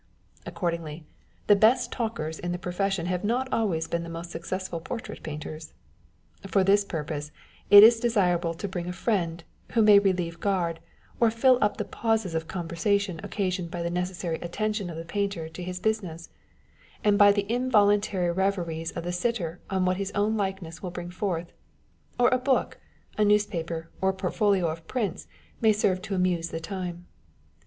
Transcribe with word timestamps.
Accordingly, 0.47 1.05
the 1.45 1.55
best 1.55 1.91
talkers 1.91 2.39
in 2.39 2.51
the 2.51 2.57
profession 2.57 3.05
have 3.05 3.23
not 3.23 3.47
always 3.53 3.87
been 3.87 4.01
the 4.01 4.09
most 4.09 4.31
successful 4.31 4.79
portrait 4.79 5.21
painters. 5.21 5.73
For 6.47 6.63
this 6.63 6.83
purpose 6.83 7.31
it 7.69 7.83
is 7.83 7.99
desirable 7.99 8.55
to 8.55 8.67
bring 8.67 8.87
a 8.87 8.93
friend, 8.93 9.43
who 9.73 9.83
may 9.83 9.99
relieve 9.99 10.39
guard, 10.39 10.79
or 11.19 11.29
fill 11.29 11.59
up 11.61 11.77
the 11.77 11.85
pauses 11.85 12.33
of 12.33 12.47
conversation 12.47 13.19
occa 13.23 13.49
sioned 13.49 13.69
by 13.69 13.83
the 13.83 13.91
necessary 13.91 14.37
attention 14.37 14.89
of 14.89 14.97
the 14.97 15.05
painter 15.05 15.47
to 15.49 15.61
his 15.61 15.77
On 15.77 15.83
Sitting 15.83 16.01
for 16.01 16.07
Ones 16.07 16.27
Picture. 16.29 16.33
151 17.03 17.03
business, 17.03 17.03
and 17.03 17.17
by 17.19 17.31
the 17.31 17.53
involuntary 17.53 18.31
reveries 18.31 18.91
of 18.93 19.03
the 19.03 19.11
sitter 19.11 19.59
on 19.69 19.85
what 19.85 19.97
his 19.97 20.11
own 20.13 20.35
likeness 20.35 20.81
will 20.81 20.89
bring 20.89 21.11
forth; 21.11 21.53
or 22.19 22.29
a 22.29 22.39
book, 22.39 22.79
a 23.19 23.23
newspaper, 23.23 23.91
or 24.01 24.09
a 24.09 24.13
portfolio 24.15 24.65
of 24.67 24.87
prints 24.87 25.27
may 25.61 25.71
serve 25.71 26.01
to 26.01 26.15
amuse 26.15 26.49
the 26.49 26.59
time. 26.59 27.05